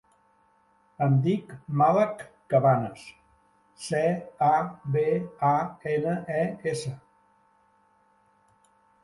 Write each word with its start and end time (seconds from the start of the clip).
Em 1.07 1.17
dic 1.25 1.51
Malak 1.81 2.23
Cabanes: 2.53 3.03
ce, 3.89 4.01
a, 4.47 4.57
be, 4.97 5.05
a, 5.51 5.53
ena, 5.93 6.17
e, 6.41 6.41
essa. 6.75 6.97